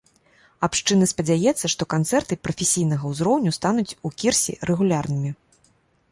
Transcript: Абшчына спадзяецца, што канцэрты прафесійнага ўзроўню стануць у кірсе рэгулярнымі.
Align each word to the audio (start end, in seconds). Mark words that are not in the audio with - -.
Абшчына 0.67 1.05
спадзяецца, 1.11 1.65
што 1.73 1.87
канцэрты 1.93 2.37
прафесійнага 2.45 3.11
ўзроўню 3.11 3.51
стануць 3.59 3.97
у 4.09 4.11
кірсе 4.23 4.57
рэгулярнымі. 4.71 5.31